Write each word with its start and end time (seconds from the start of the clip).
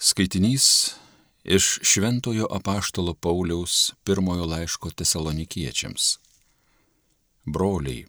Skaitinys 0.00 0.94
iš 1.44 1.78
Šventojo 1.82 2.46
apaštalo 2.50 3.14
Pauliaus 3.14 3.92
pirmojo 4.04 4.46
laiško 4.46 4.90
tesalonikiečiams. 4.90 6.18
Broliai, 7.44 8.06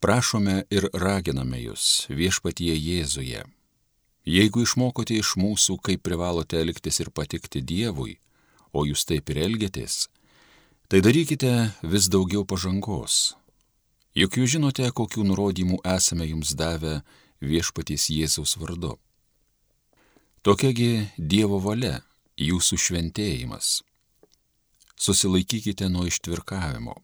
prašome 0.00 0.66
ir 0.70 0.90
raginame 0.92 1.62
jūs 1.62 2.04
viešpatie 2.12 2.76
Jėzuje. 2.76 3.46
Jeigu 4.28 4.66
išmokote 4.66 5.16
iš 5.16 5.38
mūsų, 5.40 5.78
kaip 5.80 6.04
privalote 6.04 6.60
elgtis 6.60 7.00
ir 7.00 7.14
patikti 7.16 7.64
Dievui, 7.64 8.18
o 8.76 8.84
jūs 8.84 9.08
taip 9.08 9.32
ir 9.32 9.40
elgėtės, 9.48 10.10
tai 10.92 11.00
darykite 11.00 11.72
vis 11.80 12.12
daugiau 12.12 12.44
pažangos. 12.44 13.38
Juk 14.12 14.36
jūs 14.36 14.58
žinote, 14.58 14.92
kokių 14.92 15.30
nurodymų 15.32 15.80
esame 15.96 16.28
jums 16.28 16.52
davę 16.52 16.98
viešpaties 17.40 18.10
Jėzaus 18.12 18.58
vardu. 18.60 18.98
Tokiagi 20.42 21.08
Dievo 21.18 21.58
valia- 21.58 21.96
jūsų 22.48 22.76
šventėjimas. 22.78 23.82
Susilaikykite 24.94 25.88
nuo 25.90 26.04
ištvirkavimo. 26.06 26.94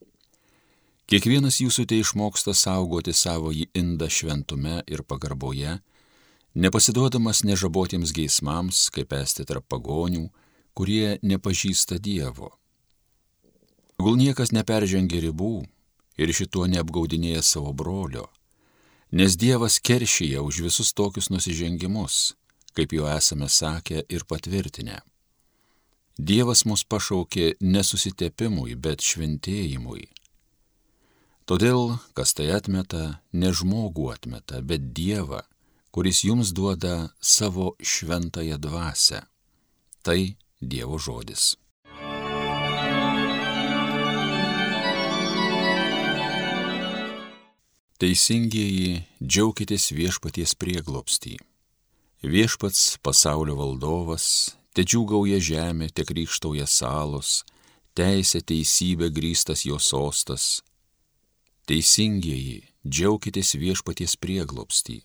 Kiekvienas 1.10 1.58
jūsų 1.58 1.84
tai 1.90 1.98
išmoksta 2.04 2.54
saugoti 2.54 3.12
savo 3.12 3.50
į 3.50 3.66
indą 3.74 4.06
šventume 4.06 4.84
ir 4.86 5.02
pagarboje, 5.02 5.80
nepasiduodamas 6.54 7.42
nežabotiems 7.42 8.12
geismams, 8.14 8.88
kaip 8.94 9.12
esti 9.12 9.44
tarp 9.44 9.66
pagonių, 9.66 10.30
kurie 10.72 11.18
nepažįsta 11.22 11.98
Dievo. 11.98 12.52
Gal 13.98 14.14
niekas 14.14 14.54
neperžengia 14.54 15.18
ribų 15.26 15.66
ir 16.16 16.30
šituo 16.30 16.70
neapgaudinėja 16.70 17.42
savo 17.42 17.72
brolio, 17.72 18.30
nes 19.10 19.34
Dievas 19.34 19.80
keršyje 19.80 20.38
už 20.38 20.62
visus 20.70 20.94
tokius 20.94 21.30
nusižengimus, 21.34 22.36
kaip 22.74 22.92
jau 22.92 23.08
esame 23.10 23.48
sakę 23.48 24.04
ir 24.08 24.26
patvirtinę. 24.28 25.00
Dievas 26.18 26.62
mus 26.68 26.84
pašaukė 26.86 27.56
nesusitepimui, 27.60 28.76
bet 28.78 29.02
šventėjimui. 29.02 30.06
Todėl, 31.44 31.98
kas 32.16 32.32
tai 32.38 32.52
atmeta, 32.54 33.18
ne 33.32 33.50
žmogų 33.52 34.06
atmeta, 34.14 34.62
bet 34.62 34.92
Dievą, 34.96 35.42
kuris 35.90 36.22
jums 36.24 36.54
duoda 36.56 37.10
savo 37.20 37.74
šventąją 37.82 38.56
dvasę. 38.62 39.20
Tai 40.02 40.20
Dievo 40.62 40.98
žodis. 40.98 41.56
Teisingieji, 47.98 49.04
džiaukitės 49.22 49.90
viešpaties 49.94 50.54
prieglopstį. 50.60 51.36
Viešpats 52.24 52.96
pasaulio 53.04 53.52
valdovas, 53.58 54.54
te 54.72 54.80
džiūgauja 54.80 55.36
žemė, 55.44 55.90
te 55.92 56.06
krikštauja 56.08 56.64
salos, 56.64 57.42
teisė 57.92 58.40
teisybė 58.40 59.10
grįstas 59.12 59.66
jo 59.68 59.76
sostas. 59.76 60.62
Teisingieji, 61.68 62.62
džiaukitės 62.80 63.52
viešpaties 63.60 64.16
prieglopstį. 64.16 65.02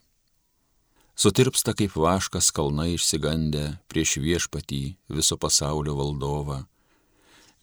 Sutirpsta 1.19 1.75
kaip 1.75 1.99
vaškas 1.99 2.53
kalnai 2.55 2.93
išsigandę 2.95 3.65
prieš 3.91 4.15
viešpatį 4.23 4.81
viso 5.11 5.35
pasaulio 5.35 5.97
valdovą. 5.99 6.61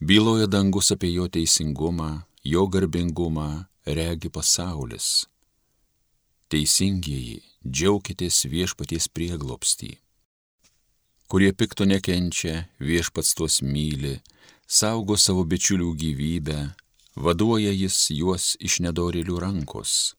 Byloja 0.05 0.53
dangus 0.53 0.93
apie 0.93 1.15
jo 1.15 1.31
teisingumą, 1.33 2.27
jo 2.45 2.69
garbingumą, 2.69 3.65
regi 3.89 4.29
pasaulis. 4.29 5.25
Teisingieji, 6.53 7.41
džiaukitės 7.67 8.45
viešpaties 8.51 9.09
prieglopstį. 9.11 9.97
Kurie 11.27 11.51
pikto 11.53 11.87
nekenčia, 11.87 12.69
viešpats 12.79 13.35
tuos 13.35 13.59
myli, 13.63 14.21
saugo 14.67 15.17
savo 15.19 15.43
bičiulių 15.45 15.91
gyvybę, 16.03 16.59
vaduoja 17.19 17.73
jis 17.75 17.99
juos 18.15 18.55
iš 18.63 18.79
nedorilių 18.87 19.41
rankos. 19.43 20.15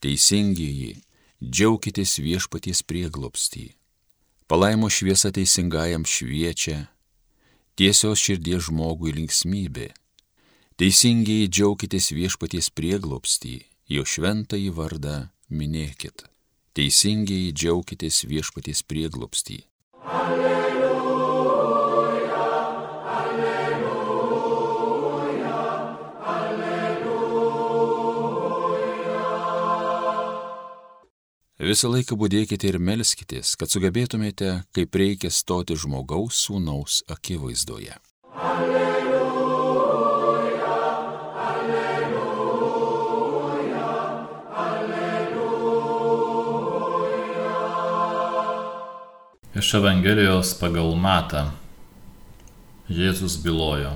Teisingieji, 0.00 0.96
džiaukitės 1.44 2.16
viešpaties 2.24 2.82
prieglopstį. 2.88 3.68
Palaimo 4.48 4.88
šviesa 4.88 5.32
teisingajam 5.34 6.06
šviečia, 6.08 6.86
tiesios 7.76 8.22
širdies 8.22 8.70
žmogui 8.70 9.12
linksmybė 9.16 9.90
Teisingiai 10.76 11.46
džiaukitės 11.48 12.10
viešpaties 12.12 12.66
prieglopstį, 12.76 13.54
jo 13.88 14.02
šventąjį 14.04 14.74
vardą 14.76 15.14
minėkit. 15.48 16.26
Teisingiai 16.76 17.54
džiaukitės 17.56 18.18
viešpaties 18.28 18.82
prieglopstį. 18.84 19.54
Alleluja, 20.12 20.90
alleluja, 23.16 24.34
alleluja. 26.34 27.16
Visą 31.56 31.88
laiką 31.94 32.12
būdėkite 32.20 32.68
ir 32.68 32.76
melskitės, 32.76 33.56
kad 33.56 33.72
sugebėtumėte, 33.72 34.68
kaip 34.76 35.00
reikia 35.00 35.32
stoti 35.32 35.80
žmogaus 35.80 36.44
sūnaus 36.44 37.00
akivaizdoje. 37.08 37.96
Alleluja. 38.36 38.85
Iš 49.58 49.74
Evangelijos 49.74 50.50
pagal 50.60 50.90
Matą. 51.00 51.46
Jėzus 52.92 53.38
bylojo. 53.40 53.94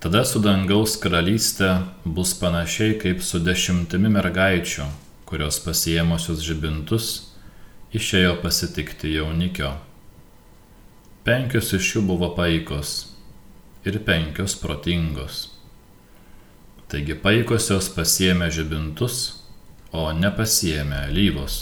Tada 0.00 0.22
su 0.24 0.40
dangaus 0.40 0.94
karalystė 0.96 1.82
bus 2.04 2.30
panašiai 2.40 2.94
kaip 3.02 3.20
su 3.20 3.36
dešimtimi 3.44 4.08
mergaičių, 4.14 4.86
kurios 5.28 5.58
pasiemosios 5.60 6.40
žibintus 6.46 7.08
išėjo 7.92 8.38
pasitikti 8.40 9.10
jaunikio. 9.18 9.74
Penkios 11.28 11.74
iš 11.76 11.90
jų 11.96 12.06
buvo 12.12 12.30
paikos 12.38 12.92
ir 13.84 13.98
penkios 14.08 14.54
protingos. 14.62 15.42
Taigi 16.88 17.18
paikosios 17.26 17.90
pasiemė 17.92 18.48
žibintus, 18.48 19.18
o 19.92 20.06
nepasiemė 20.16 21.10
lyvos. 21.12 21.58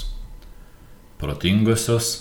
Protingosios 1.18 2.12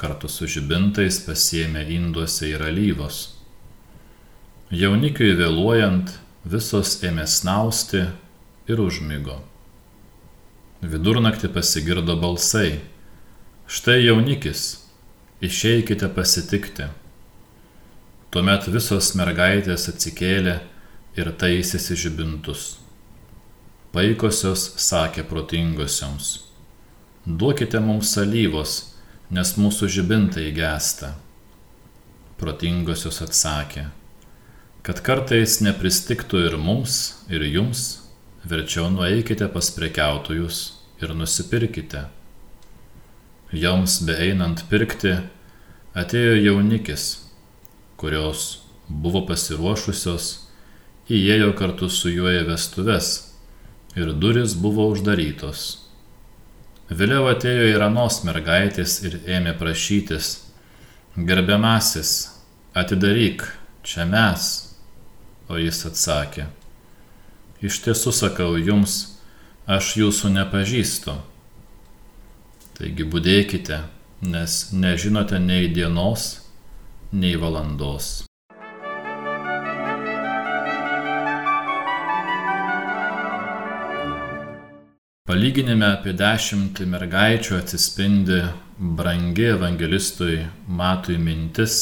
kartu 0.00 0.30
su 0.32 0.48
žibintais 0.48 1.20
pasiemė 1.26 1.84
induose 1.92 2.48
ir 2.48 2.64
alyvos. 2.64 3.20
Jaunikiui 4.72 5.34
vėluojant 5.36 6.14
visos 6.48 6.94
ėmė 7.04 7.26
snausti 7.28 8.06
ir 8.70 8.80
užmygo. 8.80 9.40
Vidurnaktį 10.80 11.50
pasigirdo 11.52 12.16
balsai. 12.16 12.80
Štai 13.70 13.98
jaunikis, 14.06 14.62
išeikite 15.44 16.08
pasitikti. 16.16 16.88
Tuomet 18.30 18.68
visos 18.72 19.10
mergaitės 19.18 19.88
atsikėlė 19.92 20.60
ir 21.18 21.32
taisėsi 21.42 21.98
žibintus. 21.98 22.78
Paikosios 23.92 24.64
sakė 24.80 25.26
protingosioms. 25.26 26.38
Duokite 27.26 27.82
mums 27.84 28.14
salyvos 28.14 28.78
nes 29.30 29.54
mūsų 29.54 29.86
žibintai 29.94 30.48
gesta. 30.54 31.14
Protingosios 32.40 33.20
atsakė, 33.22 33.86
kad 34.82 35.02
kartais 35.06 35.60
nepristiktų 35.62 36.44
ir 36.48 36.56
mums, 36.58 37.22
ir 37.30 37.44
jums, 37.46 38.00
verčiau 38.42 38.88
nueikite 38.90 39.46
pas 39.52 39.68
prekiautojus 39.76 40.60
ir 41.02 41.14
nusipirkite. 41.14 42.06
Joms 43.54 43.98
beeinant 44.06 44.64
pirkti, 44.70 45.16
atėjo 45.94 46.36
jaunikis, 46.38 47.06
kurios 48.00 48.62
buvo 48.88 49.24
pasiruošusios, 49.28 50.30
įėjo 51.10 51.52
kartu 51.58 51.90
su 51.90 52.10
juo 52.14 52.30
į 52.30 52.46
vestuves 52.48 53.12
ir 53.98 54.12
duris 54.14 54.54
buvo 54.54 54.86
uždarytos. 54.90 55.89
Vėliau 56.90 57.28
atėjo 57.30 57.68
ir 57.70 57.82
anos 57.86 58.16
mergaitės 58.26 58.96
ir 59.06 59.20
ėmė 59.30 59.52
prašytis, 59.60 60.30
gerbiamasis, 61.14 62.14
atidaryk, 62.74 63.44
čia 63.86 64.08
mes. 64.10 64.48
O 65.50 65.58
jis 65.58 65.80
atsakė, 65.86 66.44
iš 67.62 67.80
tiesų 67.82 68.12
sakau 68.14 68.52
jums, 68.58 69.18
aš 69.66 69.96
jūsų 69.98 70.30
nepažįstu. 70.36 71.16
Taigi 72.78 73.06
būdėkite, 73.10 73.80
nes 74.22 74.58
nežinote 74.70 75.42
nei 75.42 75.66
dienos, 75.74 76.30
nei 77.10 77.34
valandos. 77.34 78.29
Palyginime 85.30 85.86
apie 85.86 86.10
dešimtį 86.18 86.88
mergaičių 86.90 87.52
atsispindi 87.60 88.40
brangi 88.98 89.44
evangelistui 89.52 90.40
Matui 90.66 91.20
mintis 91.22 91.76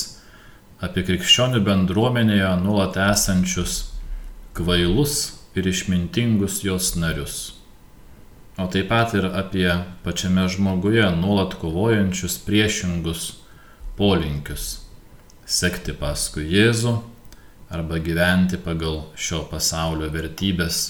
apie 0.85 1.01
krikščionių 1.09 1.63
bendruomenėje 1.65 2.51
nuolat 2.61 2.99
esančius 3.07 3.79
kvailus 4.59 5.17
ir 5.57 5.71
išmintingus 5.73 6.59
jos 6.67 6.91
narius. 7.01 7.39
O 8.61 8.69
taip 8.69 8.93
pat 8.93 9.17
ir 9.17 9.31
apie 9.33 9.73
pačiame 10.05 10.45
žmoguje 10.53 11.09
nuolat 11.17 11.57
kovojančius 11.65 12.37
priešingus 12.45 13.27
polinkius- 13.97 14.71
sekti 15.59 15.97
paskui 15.97 16.51
Jėzų 16.53 16.99
arba 17.73 17.97
gyventi 17.97 18.61
pagal 18.71 19.07
šio 19.17 19.47
pasaulio 19.49 20.13
vertybės 20.13 20.87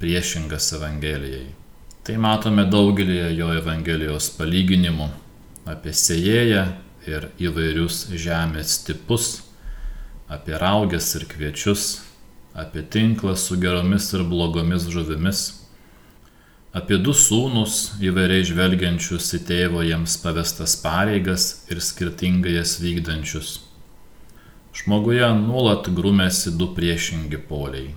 priešingas 0.00 0.72
Evangelijai. 0.80 1.59
Tai 2.00 2.14
matome 2.16 2.64
daugelį 2.64 3.18
jo 3.36 3.50
Evangelijos 3.52 4.30
palyginimų 4.38 5.10
apie 5.68 5.92
sėjėją 5.92 6.62
ir 7.04 7.26
įvairius 7.44 8.06
žemės 8.16 8.78
tipus, 8.86 9.26
apie 10.32 10.56
raugės 10.56 11.10
ir 11.18 11.26
kviečius, 11.28 12.00
apie 12.56 12.86
tinklą 12.88 13.36
su 13.36 13.58
geromis 13.60 14.08
ir 14.16 14.24
blogomis 14.32 14.88
žuvimis, 14.88 15.42
apie 16.72 16.96
du 17.04 17.12
sūnus 17.12 18.00
įvairiai 18.00 18.48
žvelgiančius 18.48 19.34
į 19.36 19.44
tėvo 19.52 19.84
jiems 19.84 20.16
pavestas 20.24 20.78
pareigas 20.80 21.66
ir 21.68 21.84
skirtingai 21.84 22.56
jas 22.56 22.78
vykdančius. 22.80 23.58
Žmoguje 24.80 25.26
nuolat 25.36 25.92
grumėsi 25.92 26.56
du 26.56 26.72
priešingi 26.72 27.44
poliai. 27.48 27.90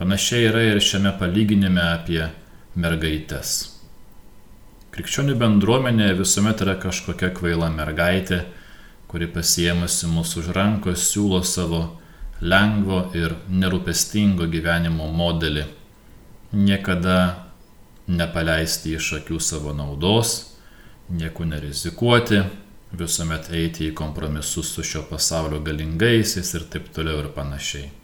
Panašiai 0.00 0.46
yra 0.48 0.62
ir 0.70 0.78
šiame 0.80 1.10
palyginime 1.20 1.82
apie 1.84 2.30
mergaitės. 2.80 3.52
Krikščionių 4.90 5.36
bendruomenėje 5.38 6.16
visuomet 6.18 6.62
yra 6.64 6.74
kažkokia 6.82 7.30
kvaila 7.36 7.68
mergaitė, 7.74 8.40
kuri 9.10 9.28
pasiemusi 9.30 10.08
mūsų 10.10 10.42
už 10.42 10.48
rankos 10.56 11.04
siūlo 11.12 11.42
savo 11.46 11.82
lengvo 12.40 13.04
ir 13.18 13.36
nerūpestingo 13.50 14.48
gyvenimo 14.50 15.06
modelį. 15.14 15.66
Niekada 16.56 17.16
nepaleisti 18.10 18.96
iš 18.98 19.12
akių 19.20 19.38
savo 19.38 19.76
naudos, 19.76 20.34
nieko 21.14 21.46
nerizikuoti, 21.46 22.42
visuomet 22.98 23.52
eiti 23.54 23.86
į 23.90 23.94
kompromisus 24.02 24.74
su 24.74 24.82
šio 24.82 25.06
pasaulio 25.10 25.62
galingaisiais 25.62 26.54
ir 26.58 26.66
taip 26.74 26.90
toliau 26.96 27.22
ir 27.22 27.32
panašiai 27.36 27.99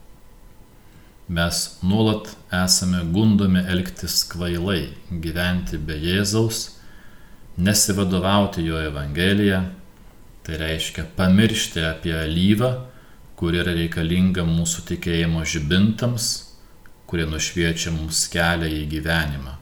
mes 1.28 1.78
nuolat 1.82 2.30
esame 2.64 3.02
gundomi 3.12 3.64
elgtis 3.66 4.22
kvailai, 4.30 4.92
gyventi 5.10 5.78
be 5.78 5.96
Jėzaus, 5.98 6.76
nesivadovauti 7.58 8.62
jo 8.66 8.78
Evangeliją, 8.78 9.62
tai 10.46 10.58
reiškia 10.60 11.08
pamiršti 11.16 11.82
apie 11.82 12.14
alyvą, 12.14 12.70
kuri 13.36 13.58
yra 13.60 13.74
reikalinga 13.74 14.46
mūsų 14.46 14.84
tikėjimo 14.92 15.42
žibintams, 15.44 16.28
kurie 17.10 17.26
nušviečia 17.28 17.92
mums 17.94 18.22
kelią 18.30 18.70
į 18.70 18.84
gyvenimą. 18.94 19.56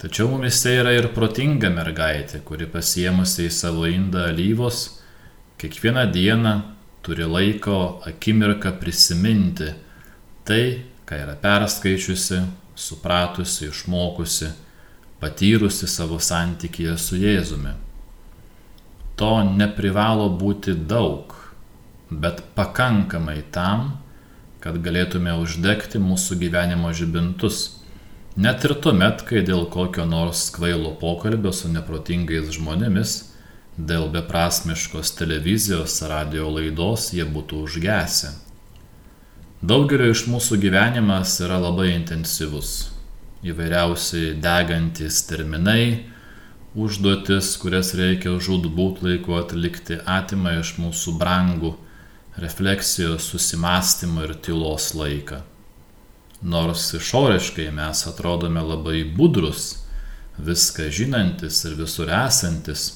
Tačiau 0.00 0.30
mumise 0.32 0.72
yra 0.80 0.94
ir 0.96 1.10
protinga 1.12 1.68
mergaitė, 1.72 2.40
kuri 2.40 2.64
pasiemusi 2.72 3.50
į 3.50 3.52
savo 3.52 3.84
indą 3.84 4.24
alyvos, 4.30 4.86
kiekvieną 5.60 6.06
dieną 6.08 6.54
turi 7.04 7.28
laiko 7.28 8.00
akimirką 8.08 8.78
prisiminti, 8.80 9.74
tai, 10.44 10.82
ką 11.06 11.18
yra 11.24 11.36
perskaičiusi, 11.40 12.42
supratusi, 12.74 13.68
išmokusi, 13.70 14.50
patyrusi 15.20 15.88
savo 15.90 16.18
santykėje 16.22 16.96
su 16.98 17.18
Jėzumi. 17.20 17.74
To 19.20 19.32
neprivalo 19.44 20.30
būti 20.32 20.72
daug, 20.88 21.34
bet 22.10 22.40
pakankamai 22.56 23.42
tam, 23.52 23.98
kad 24.64 24.78
galėtume 24.84 25.34
uždegti 25.40 26.00
mūsų 26.00 26.38
gyvenimo 26.40 26.92
žibintus. 26.96 27.60
Net 28.40 28.64
ir 28.64 28.76
tuomet, 28.80 29.24
kai 29.28 29.42
dėl 29.44 29.66
kokio 29.72 30.06
nors 30.08 30.46
kvailo 30.54 30.94
pokalbio 31.00 31.52
su 31.52 31.68
neprotingais 31.72 32.52
žmonėmis, 32.56 33.16
dėl 33.76 34.08
beprasmiškos 34.12 35.12
televizijos 35.18 36.00
radio 36.08 36.48
laidos 36.52 37.10
jie 37.16 37.24
būtų 37.24 37.64
užgesę. 37.66 38.32
Daugelio 39.60 40.06
iš 40.08 40.22
mūsų 40.24 40.56
gyvenimas 40.56 41.34
yra 41.44 41.58
labai 41.60 41.90
intensyvus. 41.92 42.94
Įvairiausi 43.44 44.38
degantis 44.40 45.18
terminai, 45.28 46.06
užduotis, 46.72 47.50
kurias 47.60 47.90
reikia 47.98 48.32
žudbūt 48.40 49.02
laiku 49.04 49.34
atlikti, 49.36 49.98
atima 50.08 50.54
iš 50.62 50.78
mūsų 50.80 51.12
brangų 51.20 51.74
refleksijos, 52.40 53.26
susimastymo 53.34 54.24
ir 54.24 54.32
tylos 54.40 54.94
laiką. 54.96 55.42
Nors 56.40 56.86
išoriškai 56.96 57.66
mes 57.76 58.00
atrodome 58.08 58.62
labai 58.64 59.02
budrus, 59.04 59.74
viską 60.40 60.88
žinantis 60.88 61.60
ir 61.68 61.76
visur 61.82 62.08
esantis, 62.08 62.86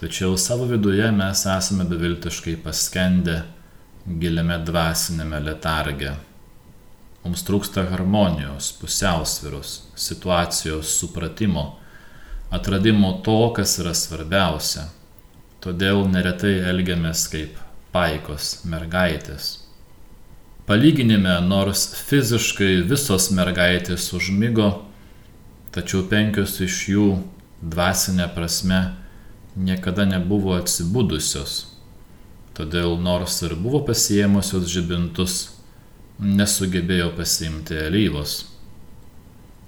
tačiau 0.00 0.40
savo 0.40 0.70
viduje 0.72 1.12
mes 1.12 1.44
esame 1.58 1.84
beviltiškai 1.92 2.56
paskendę 2.64 3.42
giliame 4.06 4.58
dvasinėme 4.62 5.40
letarge. 5.42 6.12
Mums 7.24 7.42
trūksta 7.42 7.88
harmonijos, 7.90 8.70
pusiausviros, 8.78 9.72
situacijos 9.98 10.92
supratimo, 11.00 11.72
atradimo 12.54 13.16
to, 13.26 13.50
kas 13.56 13.80
yra 13.82 13.96
svarbiausia. 13.98 14.86
Todėl 15.58 16.04
neretai 16.06 16.54
elgiamės 16.70 17.26
kaip 17.32 17.58
paikos 17.90 18.60
mergaitės. 18.70 19.56
Palyginime, 20.66 21.40
nors 21.46 21.88
fiziškai 22.06 22.84
visos 22.86 23.32
mergaitės 23.34 24.12
užmygo, 24.14 24.70
tačiau 25.74 26.06
penkios 26.10 26.60
iš 26.62 26.82
jų 26.94 27.08
dvasinė 27.62 28.30
prasme 28.34 28.84
niekada 29.56 30.06
nebuvo 30.06 30.54
atsibudusios 30.60 31.75
Todėl 32.56 32.94
nors 32.96 33.42
ir 33.44 33.52
buvo 33.60 33.82
pasiemusios 33.84 34.70
žibintus, 34.72 35.34
nesugebėjo 36.16 37.10
pasiimti 37.18 37.76
alyvos. 37.76 38.46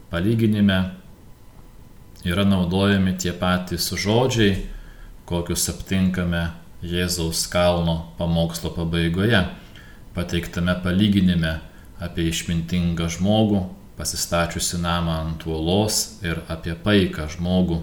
Palyginime 0.09 0.79
yra 2.25 2.47
naudojami 2.49 3.13
tie 3.21 3.35
patys 3.37 3.91
žodžiai, 3.93 4.63
kokius 5.29 5.69
aptinkame 5.69 6.47
Jėzaus 6.81 7.45
kalno 7.53 8.15
pamokslo 8.17 8.73
pabaigoje, 8.73 9.43
pateiktame 10.17 10.79
palyginime 10.81 11.59
apie 12.01 12.31
išmintingą 12.33 13.11
žmogų, 13.19 13.67
pasistačiusi 14.01 14.81
namą 14.81 15.21
ant 15.27 15.45
uolos 15.45 16.23
ir 16.25 16.41
apie 16.49 16.73
paiką 16.73 17.29
žmogų, 17.37 17.83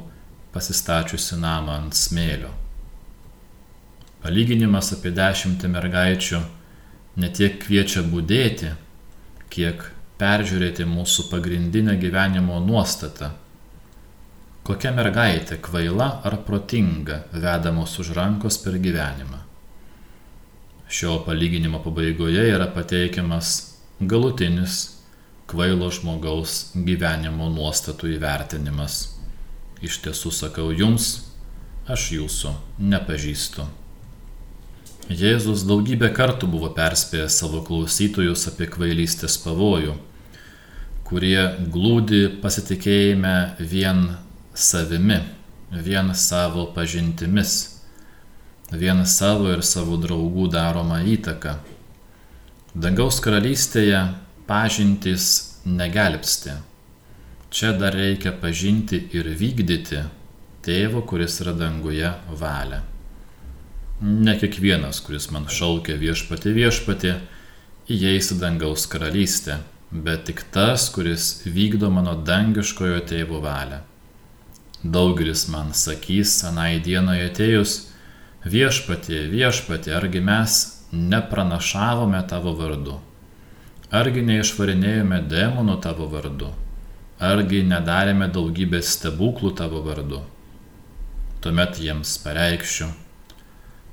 pasistačiusi 0.56 1.38
namą 1.38 1.84
ant 1.84 2.00
smėlio. 2.00 2.65
Palyginimas 4.26 4.88
apie 4.96 5.12
dešimtį 5.14 5.70
mergaičių 5.70 6.40
ne 7.22 7.28
tiek 7.30 7.60
kviečia 7.62 8.02
būdėti, 8.10 8.72
kiek 9.54 9.84
peržiūrėti 10.18 10.88
mūsų 10.90 11.28
pagrindinę 11.30 11.94
gyvenimo 12.02 12.58
nuostatą. 12.64 13.30
Kokia 14.66 14.96
mergaitė 14.98 15.60
kvaila 15.62 16.10
ar 16.26 16.40
protinga 16.48 17.20
vedamos 17.38 17.94
už 18.02 18.16
rankos 18.18 18.58
per 18.66 18.80
gyvenimą. 18.82 19.44
Šio 20.90 21.20
palyginimo 21.30 21.84
pabaigoje 21.86 22.50
yra 22.50 22.66
pateikiamas 22.74 23.54
galutinis 24.02 24.82
kvailo 25.46 25.94
žmogaus 25.94 26.72
gyvenimo 26.74 27.54
nuostatų 27.54 28.16
įvertinimas. 28.18 29.00
Iš 29.86 30.02
tiesų 30.02 30.34
sakau 30.34 30.72
jums, 30.74 31.28
aš 31.86 32.12
jūsų 32.18 32.60
nepažįstu. 32.90 33.70
Jėzus 35.06 35.62
daugybę 35.70 36.08
kartų 36.18 36.48
buvo 36.50 36.72
perspėjęs 36.74 37.36
savo 37.38 37.60
klausytojus 37.62 38.48
apie 38.50 38.66
kvailystės 38.74 39.36
pavojų, 39.44 39.92
kurie 41.06 41.44
glūdi 41.70 42.24
pasitikėjime 42.42 43.34
vien 43.60 44.00
savimi, 44.58 45.20
vien 45.70 46.10
savo 46.18 46.66
pažintimis, 46.74 47.54
vien 48.74 49.06
savo 49.06 49.52
ir 49.54 49.62
savo 49.62 50.00
draugų 50.02 50.48
daroma 50.50 51.04
įtaka. 51.06 51.60
Dangaus 52.74 53.22
karalystėje 53.22 54.02
pažintys 54.50 55.62
negelbsti. 55.70 56.58
Čia 57.54 57.76
dar 57.78 57.94
reikia 57.94 58.34
pažinti 58.34 59.04
ir 59.14 59.30
vykdyti 59.38 60.02
tėvo, 60.66 61.06
kuris 61.06 61.38
yra 61.46 61.54
danguje 61.54 62.10
valią. 62.42 62.95
Ne 64.02 64.34
kiekvienas, 64.40 65.00
kuris 65.00 65.30
man 65.32 65.46
šaukia 65.48 65.96
viešpati 65.96 66.52
viešpati, 66.52 67.14
įeis 67.88 68.34
į 68.34 68.40
dangaus 68.42 68.84
karalystę, 68.92 69.62
bet 69.92 70.26
tik 70.28 70.42
tas, 70.52 70.90
kuris 70.92 71.46
vykdo 71.48 71.88
mano 71.94 72.18
dangiškojo 72.28 73.00
tėvo 73.08 73.40
valią. 73.40 73.80
Daugelis 74.84 75.46
man 75.48 75.72
sakys, 75.72 76.34
anai 76.44 76.82
dienai 76.84 77.22
atėjus, 77.30 77.86
viešpatie, 78.44 79.30
viešpatie, 79.32 79.96
argi 79.96 80.20
mes 80.20 80.58
nepranašavome 80.92 82.20
tavo 82.28 82.52
vardu? 82.60 83.00
Argi 83.96 84.26
neišvarinėjome 84.28 85.22
demonų 85.32 85.80
tavo 85.80 86.10
vardu? 86.12 86.52
Argi 87.24 87.64
nedarėme 87.64 88.28
daugybės 88.28 88.92
stebuklų 88.98 89.56
tavo 89.56 89.80
vardu? 89.88 90.20
Tuomet 91.40 91.80
jiems 91.80 92.18
pareikščiau, 92.26 92.92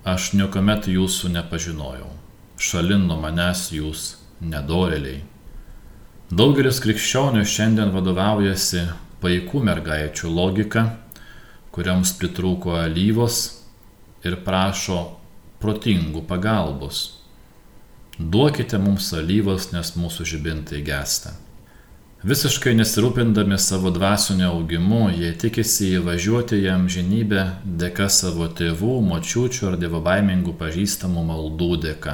aš 0.03 0.33
niekuomet 0.35 0.89
jūsų 0.91 1.31
nepažinojau, 1.37 2.11
šalin 2.59 3.07
nuo 3.07 3.21
manęs 3.23 3.69
jūs 3.75 4.07
nedoreliai. 4.43 5.23
Daugelis 6.33 6.81
krikščionių 6.83 7.45
šiandien 7.47 7.93
vadovaujasi 7.95 8.87
paikų 9.23 9.63
mergaičių 9.69 10.31
logika, 10.33 10.87
kuriams 11.73 12.15
pritrūko 12.19 12.75
alyvos 12.81 13.43
ir 14.27 14.39
prašo 14.47 15.03
protingų 15.63 16.25
pagalbos. 16.27 17.05
Duokite 18.19 18.81
mums 18.83 19.13
alyvos, 19.17 19.71
nes 19.73 19.95
mūsų 19.97 20.27
žibintai 20.35 20.83
gesta. 20.85 21.37
Visiškai 22.23 22.77
nesirūpindami 22.79 23.57
savo 23.59 23.91
dvasinio 23.91 24.53
augimu, 24.53 25.09
jie 25.11 25.33
tikisi 25.35 25.89
įvažiuoti 25.97 26.61
į 26.63 26.69
amžinybę 26.71 27.41
dėka 27.81 28.05
savo 28.15 28.45
tėvų, 28.47 28.93
močiučių 29.09 29.73
ar 29.73 29.77
dievobaimingų 29.81 30.53
pažįstamų 30.61 31.25
maldų 31.27 31.71
dėka. 31.83 32.13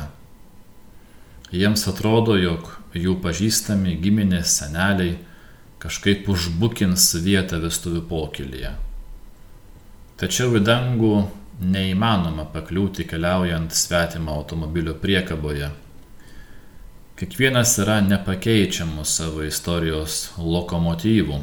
Jiems 1.53 1.85
atrodo, 1.93 2.39
jog 2.41 2.71
jų 2.97 3.19
pažįstami 3.21 3.99
giminės 4.01 4.55
seneliai 4.63 5.19
kažkaip 5.85 6.25
užbukins 6.33 7.11
vietą 7.21 7.61
vestuvių 7.61 8.01
pokylyje. 8.09 8.71
Tačiau 10.17 10.57
į 10.57 10.65
dangų 10.71 11.13
neįmanoma 11.61 12.49
pakliūti 12.57 13.05
keliaujant 13.13 13.77
svetimą 13.77 14.41
automobilio 14.41 14.97
priekaboje 15.05 15.69
Kiekvienas 17.19 17.73
yra 17.83 17.97
nepakeičiamų 18.07 19.03
savo 19.03 19.43
istorijos 19.43 20.29
lokomotyvų. 20.39 21.41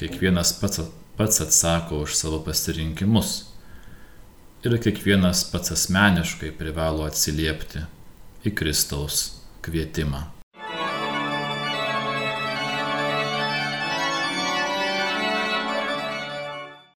Kiekvienas 0.00 0.54
pats, 0.56 0.80
pats 1.18 1.42
atsako 1.44 1.98
už 2.06 2.14
savo 2.16 2.38
pasirinkimus. 2.46 3.34
Ir 4.64 4.78
kiekvienas 4.80 5.42
pats 5.52 5.74
asmeniškai 5.74 6.54
privalo 6.56 7.04
atsiliepti 7.04 7.84
į 8.48 8.54
Kristaus 8.56 9.20
kvietimą. 9.68 10.22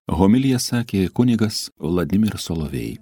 Homilija 0.09 0.57
sakė 0.57 1.05
kunigas 1.13 1.67
Vladimir 1.77 2.41
Solovėjai. 2.41 2.97